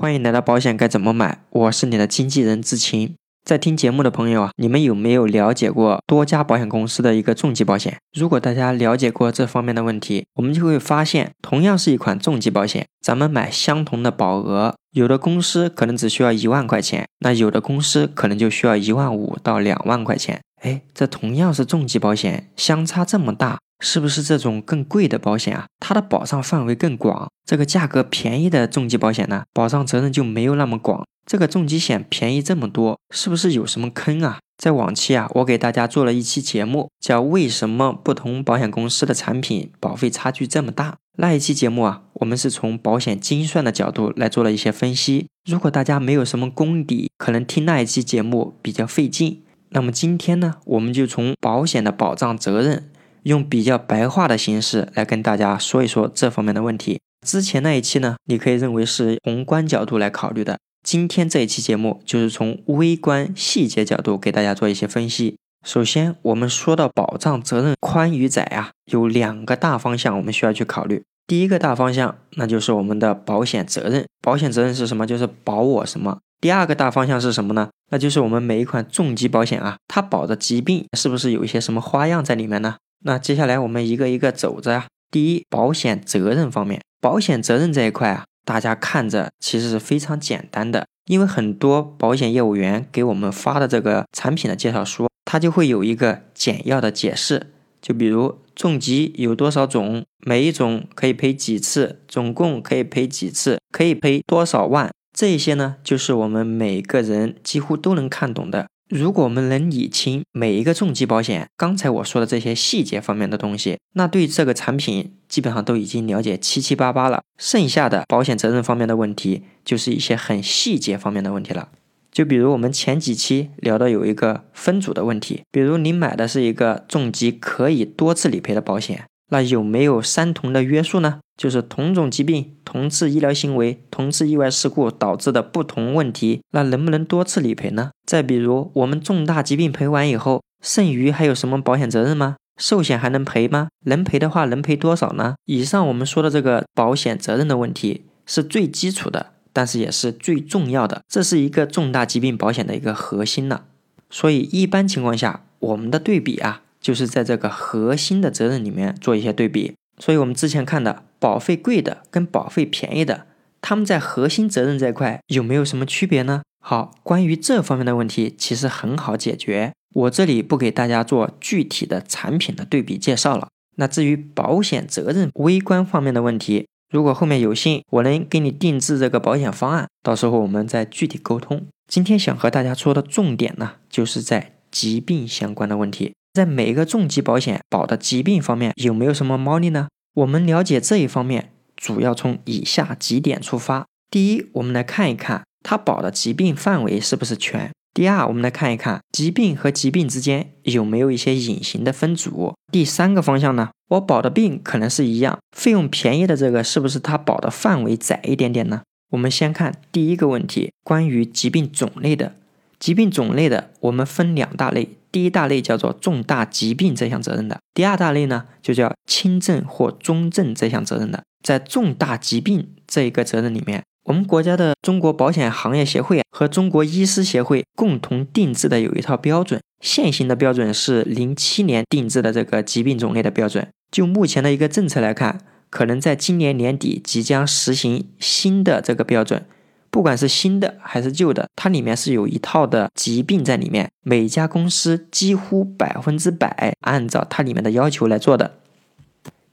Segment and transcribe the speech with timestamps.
[0.00, 3.14] 欢迎来到保险该怎么买，我是你的经纪人志勤。
[3.44, 7.98] 在听节目的朋友啊，你们有没有了解过多家保险公司的一个重疾保险？
[8.14, 20.40] 如果大家了解过这方面的问题，我们就会发现，同样是一款重疾保险，咱们买相同的保额，有的公司可能只需要一万块钱，那有的公司可能就需要一万五到两万块钱。
[20.60, 23.58] 哎，这同样是重疾保险，相差这么大。
[23.82, 25.64] 是不是这种更贵的保险啊？
[25.80, 27.30] 它的保障范围更广。
[27.46, 31.06] 这个价格便宜的重疾保险呢，保障责任就没有那么广。
[31.24, 34.38] 这个重疾险便宜这么多，是不是有什么坑啊？
[34.58, 40.90] 在往期啊，我给大家做了一期节目，叫《为什么不同保险公司的产品保费差距这么大》。
[41.16, 45.28] 那一期节目啊，我们是从保险精算的角度来做了一些分析。
[45.48, 49.42] 如果大家没有什么功底，可能听那一期节目比较费劲。
[49.70, 52.90] 那么今天呢，我们就从保险的保障责任。
[53.24, 57.00] 用比较白话的形式来跟大家说一说这方面的问题。
[57.20, 60.58] 之前那一期呢，你可以认为是宏观角度来考虑的。
[60.82, 65.36] 今天这一期节目就是从微观细节角度给大家做一些分析。
[65.66, 71.02] 首先，我们说到保障责任宽与窄啊，有两个大方向我们需要去考虑。
[71.26, 74.06] 第一个大方向，那就是我们的保险责任。
[74.22, 75.06] 保险责任是什么？
[75.06, 76.20] 就是保我什么。
[76.40, 77.68] 第二个大方向是什么呢？
[77.90, 82.76] 那就是我们每一款重疾保险啊，它保的疾病是不是有一些什么花样在里面呢？
[83.04, 84.86] 那接下来我们一个一个走着啊。
[85.10, 97.52] 第一，保险责任方面，保险责任这一块啊，大家看着其实是非常简单的，因为很多保险业务员给我们发的这个产品的介绍书，它就会有一个简要的解释。
[97.82, 108.66] 就比如重疾有多少种，每一种可以赔几次，总共可以赔几次，可以赔多少万，这一些呢，就是我们每个人几乎都能看懂的。
[108.88, 117.22] 如果我们能理清每一个重疾保险刚才我说的这些细节方面的东西，那对这个产品基本上都已经了解七七八八了。
[117.38, 121.68] 剩下的保险责任方面的问题，就是一些很细节方面的问题了。
[122.10, 129.04] 就比如我们前几期聊到有一个分组的问题，比如你买的是一个重疾可以多次理赔的保险。
[129.30, 131.20] 那有没有三同的约束呢？
[131.36, 137.92] 就是同种疾病、同次医疗行为、同次意外事故导致的不同问题，那能不能多次理赔呢？
[138.04, 142.36] 再比如，我们重大疾病赔完以后，剩余还有什么保险责任吗？
[142.58, 143.68] 寿险还能赔吗？
[143.86, 145.34] 能赔的话，能赔多少呢？
[145.46, 153.64] 以上我们说的这个保险责任的问题是最基础的，但是也是最重要的，这是一个重大疾病保险的一个核心了。
[154.10, 156.60] 所以一般情况下，我们的对比啊。
[156.80, 163.26] 就是在这个核心的责任里面做一些对比，所以我们之前看的保费贵的跟保费便宜的，
[163.60, 166.42] 他们在核心责任这块有没有什么区别呢？
[166.62, 173.48] 好，关于这方面的问题其实很好解决，我这里不给大家做具体的产品的对比介绍了。
[173.76, 181.66] 那至于保险责任微观方面的问题，如果后面有幸我能给你定制这个保险方案，到时候我们再具体沟通。
[181.86, 186.12] 今天想和大家说的重点呢，就是在疾病相关的问题。
[186.32, 189.88] 在每一个重疾保险保的疾病方面有没有什么猫腻呢？
[190.14, 193.86] 我们了解这一方面，主要从以下几点出发。
[194.10, 197.70] 第一，我们来看一看它保的疾病范围是不是全。
[197.92, 202.54] 第二，我们来看一看疾病和疾病之间有没有一些隐形的分组。
[202.70, 208.82] 第三个方向呢，我保的病可能是一样，费用便宜的这个是不是它保的范围窄一点点呢？
[209.10, 212.34] 我们先看第一个问题，关于疾病种类的。
[212.80, 214.88] 疾病种类的，我们分两大类。
[215.12, 221.22] 第一大类叫做重大疾病这项责任的，第二大类呢就叫轻症或中症这项责任的。
[221.42, 233.66] 在重大疾病这一个责任里面，我们国家的中国保险行业协会和中国医师协会共同定制的有一套标准，现行的标准是零七年定制的这个疾病种类的标准。
[233.90, 239.44] 就目前的一个政策来看，可能在今年年底即将实行新的这个标准。
[239.90, 248.58] 不管是新的还是旧的，它里面是有一套的疾病在里面，每家公司几乎百分之百按照它里面的要求来做的。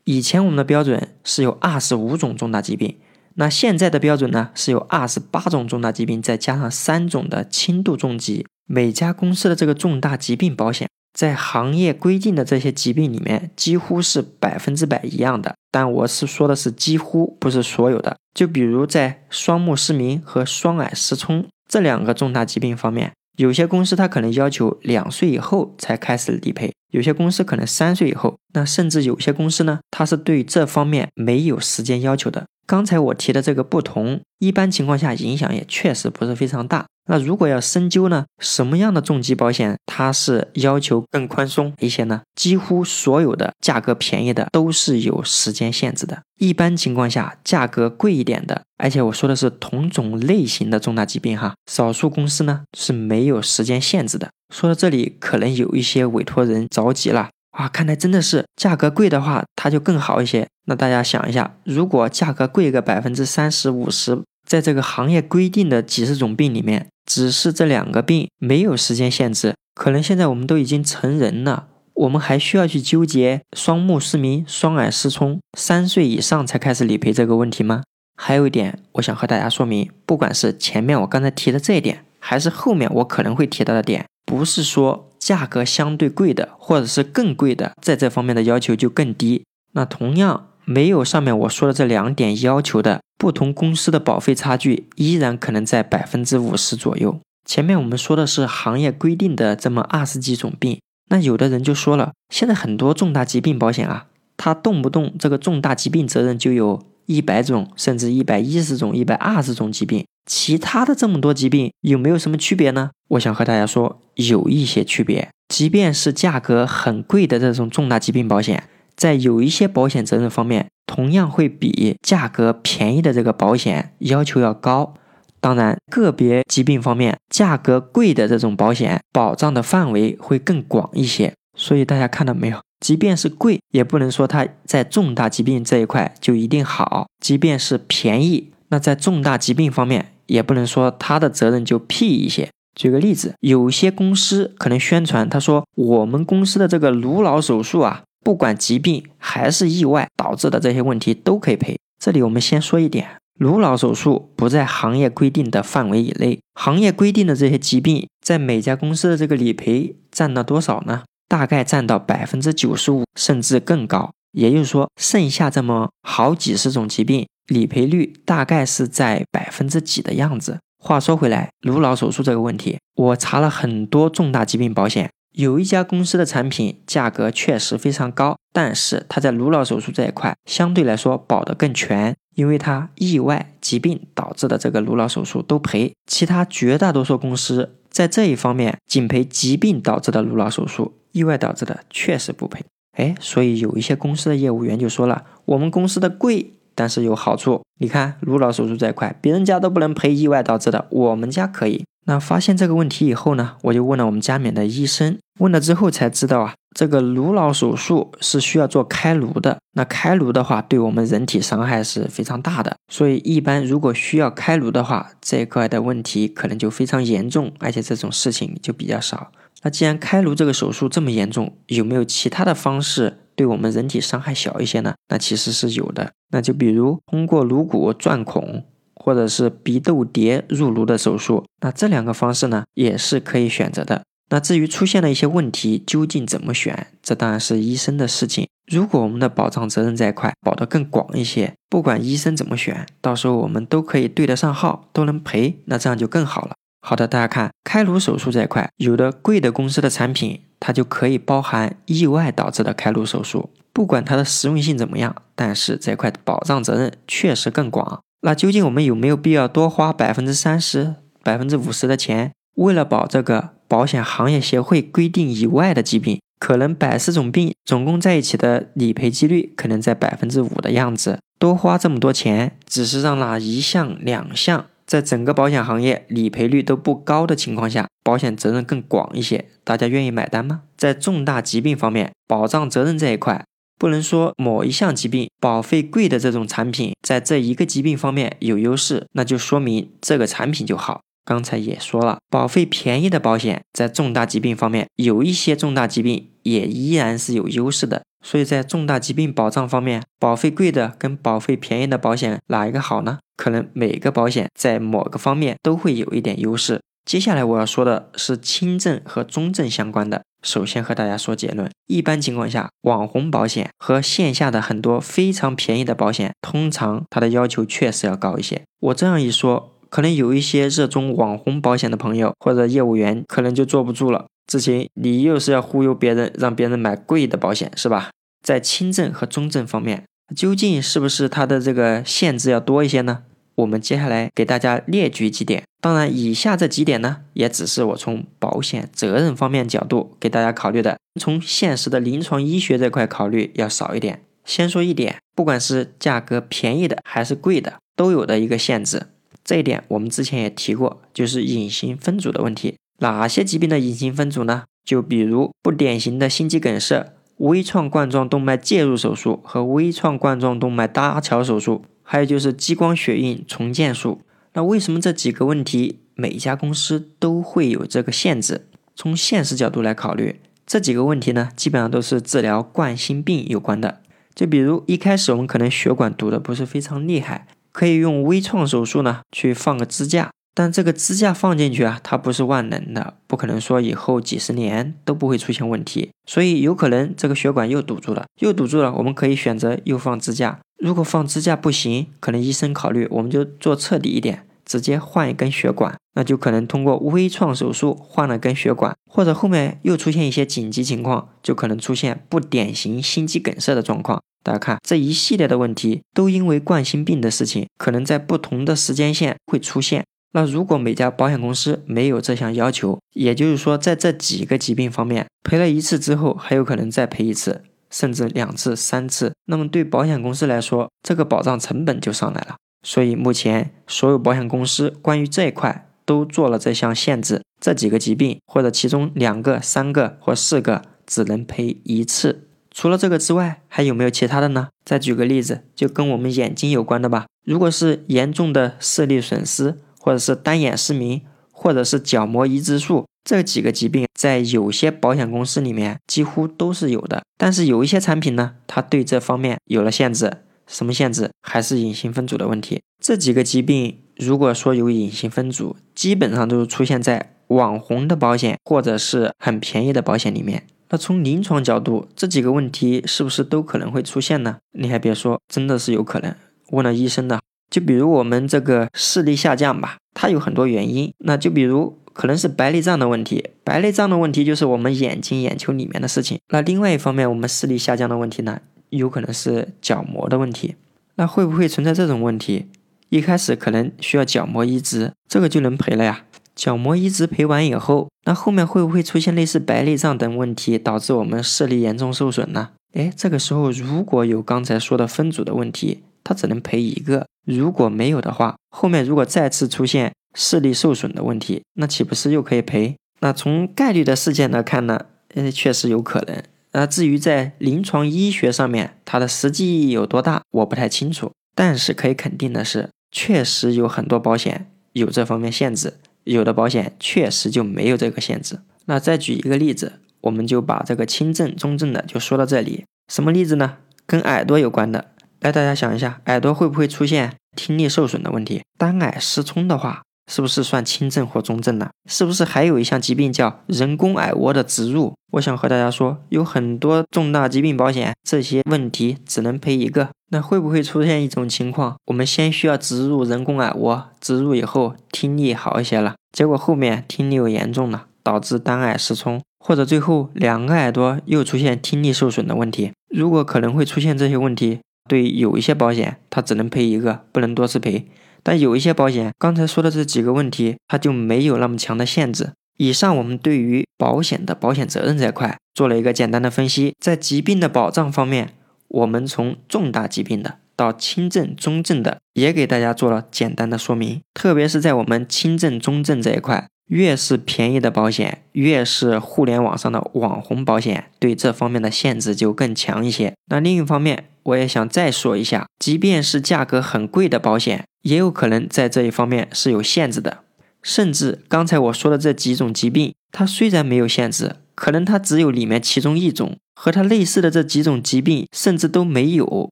[0.03, 2.97] 以前我们的标准是有二十五种重大疾病，
[3.35, 8.45] 那现在的标准呢是有二十八种重大疾病，再加上三种的轻度重疾。
[8.65, 10.87] 每家公司的这个重大疾病保险。
[11.17, 15.55] 在行业规定的这些疾病里面，几乎是百分之百一样的。
[15.71, 18.15] 但我是说的是几乎，不是所有的。
[18.35, 32.45] 就比如在双目失明和双耳失聪这两个重大疾病方面，有些公司它可能要求两岁以后才开始理赔，有些公司可能三岁以后，那甚至有些公司呢，它是对这方面没有时间要求的。
[32.67, 36.85] 刚才我提的这个不同，一般情况下影响也确实不是非常大。
[37.07, 42.21] 那如果要深究呢，什么样的重疾保险它是要求更宽松一些呢？
[42.35, 46.21] 几乎所有的价格便宜的都是有时间限制的。
[46.37, 54.29] 一般情况下，价格贵一点的，而且我说的是同种类型的重大疾病哈，少数公司呢是没有时间限制的。
[54.53, 60.47] 说到这里，可能有一些委托人着急了啊，看来真的是价格贵的话，它就更好一些。
[60.65, 77.83] 那大家想一下，如果价格贵个百分之三十五十，在这个行业规定的几十种病里面，只是这两个病没有时间限制，可能现在我们都已经成人了，我们还需要去纠结双目失明、双耳失聪、三岁以上才开始理赔这个问题吗？
[78.15, 89.43] 还有一点，我想和大家说明，不管是前面我刚才提的这一点，还是后面我可能会提到的点，不是说价格相对贵的，或者是更贵的，在这方面的要求就更低。
[89.73, 92.99] 那同样没有上面我说的这两点要求的。
[93.17, 97.19] 不同公司的保费差距依然可能在百分之五十左右。
[97.45, 100.79] 前面我们说的是行业规定的这么二十几种病，
[101.09, 104.05] 那有的人就说了，现在很多重大疾病保险啊，
[104.37, 112.91] 它动不动这个重大疾病责任就有一百种，甚至一百一十种、一百二十种疾病，其他的这么多疾病有没有什么区别呢？
[113.07, 115.29] 我想和大家说，有一些区别。
[115.47, 118.65] 即便是价格很贵的这种重大疾病保险。
[118.97, 124.95] 在有一些保险责任方面，同样会比价格便宜的这个保险要求要高。
[125.39, 131.31] 当然，个别疾病方面，价格贵的这种保险保障的范围会更广一些。
[131.55, 132.59] 所以大家看到没有？
[132.79, 142.49] 即便是贵，也不能说它在重大疾病这一块就一定好；即便是便宜，那在重大疾病方面也不能说它的责任就屁一些。
[142.75, 148.03] 举个例子，有些公司可能宣传他说我们公司的这个颅脑手术啊。
[148.27, 151.79] 不管疾病还是意外导致的这些问题都可以赔。
[151.97, 153.07] 这里我们先说一点，
[153.39, 156.37] 颅脑手术不在行业规定的范围以内。
[156.53, 161.03] 行业规定的这些疾病，在每家公司的这个理赔占了多少呢？
[161.29, 164.11] 大概占到百分之九十五，甚至更高。
[164.33, 170.59] 也就是说，剩下这么好几十种疾病，理赔率大概是在百分之几的样子。
[170.83, 175.09] 话说回来，颅脑手术这个问题，我查了很多重大疾病保险。
[175.37, 192.65] 有一家公司的产品价格确实非常高，但是它在颅脑手术这一块相对来说保得更全，因为它意外疾病导致的这个颅脑手术都赔，其他绝大多数公司在这一方面仅赔疾病导致的颅脑手术，意外导致的确实不赔。
[192.97, 201.85] 哎，所以有一些公司的业务员就说了，我们公司的贵，但是有好处，你看颅脑手术这一块，别人家都不能赔意外导致的，我们家可以。
[202.07, 209.59] 那发现这个问题以后呢，我就问了我们加冕的医生，问了之后才知道啊，这个颅脑手术是需要做开颅的。
[209.73, 219.31] 那开颅的话，对我们人体伤害是非常大的，所以一般如果需要开颅的话，这一块的问题可能就非常严重，而且这种事情就比较少。
[219.63, 224.95] 那既然开颅这个手术这么严重，有没有其他的方式对我们人体伤害小一些呢？
[225.09, 228.65] 那其实是有的，那就比如通过颅骨钻孔。
[228.99, 234.03] 或者是鼻窦碟入颅的手术，那这两个方式呢也是可以选择的。
[234.29, 238.47] 那至于出现了一些问题，究竟怎么选，这当然是医生的事情。
[238.69, 246.51] 如果我们的保障责任这一块保得更广一些，不管医生怎么选，到时候我们都可以对得上号，都能赔，那这样就更好了。
[246.81, 258.01] 好的，大家看开颅手术这一块，有的贵的公司的产品，它就可以包含意外导致的开颅手术，不管它的实用性怎么样，但是这块保障责任确实更广。
[258.21, 266.19] 那究竟我们有没有必要多花百分之三十、百分之五十的钱，为了保这个保险行业协会规定以外的疾病？
[266.39, 271.19] 可能百十种病总共在一起的理赔几率可能在百分之五的样子。
[271.39, 280.61] 多花这么多钱，只是让那一项两项在整个保险行业理赔率都不高的情况下，保险责任更广一些，大家愿意买单吗？
[280.77, 283.43] 在重大疾病方面，保障责任这一块。
[283.79, 291.01] 不能说某一项疾病保费贵的这种产品，在这一个疾病方面有优势，那就说明这个产品就好。
[291.27, 298.03] 刚才也说了，保费便宜的保险在重大疾病方面有一些重大疾病也依然是有优势的。
[298.23, 303.19] 所以在重大疾病保障方面，保费贵的跟保费便宜的保险哪一个好呢？
[303.35, 306.79] 可能每个保险在某个方面都会有一点优势。
[307.05, 310.23] 接下来我要说的是轻症和中症相关的。
[310.43, 318.63] 首先和大家说结论：一般情况下，网红保险和线下的很多非常便宜的保险，通常它的要求确实要高一些。
[318.79, 324.25] 我这样一说，可能有一些热衷网红保险的朋友或者业务员可能就坐不住了。
[324.47, 328.09] 志勤，你又是要忽悠别人，让别人买贵的保险是吧？
[328.41, 333.23] 在轻症和中症方面，究竟是不是它的这个限制要多一些呢？
[333.55, 335.63] 我们接下来给大家列举几点。
[335.81, 344.21] 当然，以下这几点呢，也只是我从保险责任方面角度给大家考虑的，从现实的临床医学这块考虑要少一点。
[344.45, 349.07] 先说一点，不管是价格便宜的还是贵的，都有的一个限制。
[349.47, 352.75] 这一点我们之前也提过，就是隐形分组的问题。
[352.99, 354.65] 哪些疾病的隐形分组呢？
[354.83, 364.19] 就比如不典型的心肌梗塞、微创冠状动脉介入手术和微创冠状动脉搭桥手术，还有就是激光血运重建术。
[364.51, 368.67] 那为什么这几个问题每一家公司都会有这个限制？
[368.97, 374.01] 从现实角度来考虑，这几个问题呢，基本上都是治疗冠心病有关的。
[374.35, 377.47] 就比如一开始我们可能血管堵的不是非常厉害。
[377.77, 390.59] 可以用微创手术呢，去放个支架，但这个支架放进去啊，它不是万能的，不可能说以后几十年都不会出现问题，所以有可能这个血管又堵住了，又堵住了，我们可以选择又放支架。
[390.79, 404.23] 如果放支架不行，可能医生考虑我们就做彻底一点，直接换一根血管，那就可能通过微创手术换了根血管，或者后面又出现一些紧急情况，就可能出现不典型心肌梗塞的状况。
[404.43, 410.05] 大家看这一系列的问题，都因为冠心病的事情，可能在不同的时间线会出现。
[410.33, 422.55] 那如果每家保险公司没有这项要求，也就是说，在这几个疾病方面赔了一次之后，还有可能再赔一次，甚至两次、三次，那么对保险公司来说，这个保障成本就上来了。
[422.85, 432.46] 所以目前所有保险公司关于这一块都做了这项限制：这几个疾病或者其中两个、三个或四个，只能赔一次。
[432.77, 434.67] 除了这个之外，还有没有其他的呢？
[434.85, 437.25] 再举个例子，就跟我们眼睛有关的吧。
[437.43, 447.23] 如果是严重的视力损失，或者是单眼失明，或者是角膜移植术，这几个疾病在有些保险公司里面几乎都是有的。
[447.35, 450.31] 但是有一些产品呢，它对这方面有了限制。
[450.67, 451.31] 什么限制？
[451.41, 452.83] 还是隐形分组的问题。
[453.03, 460.67] 这几个疾病如果说有隐形分组，基本上都是出现在网红的保险或者是很便宜的保险里面。
[460.89, 464.57] 那从临床角度，这几个问题是不是都可能会出现呢？
[464.71, 466.33] 你还别说，真的是有可能。
[466.71, 467.39] 问了医生的，
[467.69, 471.13] 就比如我们这个视力下降吧，它有很多原因。
[471.19, 476.39] 那就比如可能是白内障的问题，白内障的问题就是我们眼睛眼球里面的事情。
[476.49, 480.75] 那另外一方面，我们视力下降的问题呢，有可能是角膜的问题。
[481.15, 482.67] 那会不会存在这种问题？
[483.09, 486.25] 一开始可能需要角膜移植，这个就能赔了呀。
[486.57, 492.69] 角膜移植赔完以后，那后面会不会出现类似白内障等问题，导致我们视力严重受损呢？
[492.93, 502.95] 哎，这个时候如果有刚才说的分组的问题，它只能赔一个；如果没有的话，后面如果再次出现视力受损的问题，那岂不是又可以赔？
[503.19, 505.05] 那从概率的事件来看呢？
[505.35, 506.41] 呃，确实有可能。
[506.71, 511.31] 那至于在临床医学上面，它的实际意义有多大，我不太清楚。
[511.55, 515.93] 但是可以肯定的是，确实有很多保险有这方面限制。
[516.27, 518.59] 有的保险确实就没有这个限制。
[518.85, 522.85] 那再举一个例子，我们就把这个轻症、中症的就说到这里。
[523.11, 523.77] 什么例子呢？
[524.05, 525.11] 跟耳朵有关的。
[525.39, 528.61] 来，大家想一下，耳朵会不会出现听力受损的问题？
[528.77, 530.03] 单耳失聪的话。
[530.27, 531.89] 是不是算轻症或中症呢？
[532.09, 535.13] 是不是还有一项疾病叫人工耳蜗的植入？
[535.33, 540.09] 我想和大家说，有很多重大疾病保险，这些问题只能赔一个。
[540.29, 552.91] 那会不会出现一种情况，我们先需要植入人工耳蜗，植入以后听力好一些了，结果后面听力又严重了，导致单耳失聪，或者最后两个耳朵又出现听力受损的问题？
[553.09, 558.05] 如果可能会出现这些问题，对有一些保险，它只能赔一个，不能多次赔。
[558.47, 562.53] 但有一些保险，刚才说的这几个问题，它就没有那么强的限制。
[562.77, 566.93] 以上我们对于保险的保险责任这块做了一个简单的分析。
[566.97, 568.53] 在疾病的保障方面，
[568.87, 574.21] 我们从重大疾病的到轻症、中症的，也给大家做了简单的说明。
[574.33, 583.33] 特别是在我们轻症、中症这一块，越是便宜的保险，越是互联网上的网红保险，对这方面的限制就更强一些。
[583.47, 587.83] 那另一方面，我也想再说一下，即便是价格很贵的保险。
[588.07, 590.39] 也有可能在这一方面是有限制的，
[590.81, 599.69] 甚至刚才我说的这几种疾病，它虽然没有限制，可能它只有里面其中一种和它类似的这几种疾病，甚至都没有，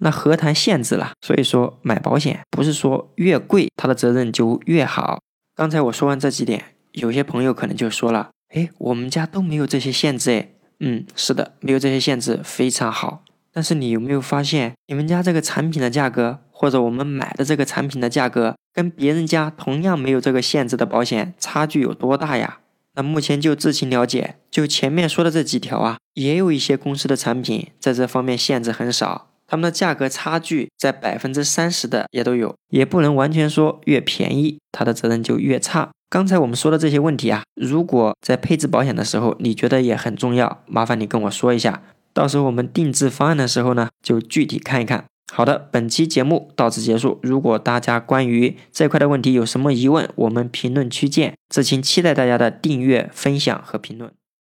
[0.00, 1.10] 那何谈限制了？
[1.26, 5.18] 所以说买保险不是说越贵它的责任就越好。
[5.56, 13.24] 刚才我说完这几点，有些朋友可能就说了，哎，我们家都没有这些限制，哎，嗯，是的，没有这些限制非常好。
[13.52, 16.38] 但是你有没有发现，你们家这个产品的价格？
[16.56, 22.60] 或者我们买的这个产品的价格跟别人家同样没有这个限制的保险差距有多大呀？
[22.94, 35.90] 那目前就知情了解，就前面说的这几条啊，也有一些公司的产品在这方面限制很少，它们的价格差距在百分之三十的也都有，也不能完全说越便宜它的责任就越差。
[36.08, 41.82] 刚才我们说的这些问题啊，如果在配置保险的时候你觉得也很重要，麻烦你跟我说一下，
[42.12, 45.06] 到时候我们定制方案的时候呢，就具体看一看。
[45.32, 47.18] 好的，本期节目到此结束。
[47.22, 51.34] 如果大家关于这块的问题有什么疑问，我们评论区见。
[51.48, 54.12] 这请期待大家的订阅、分享和评论。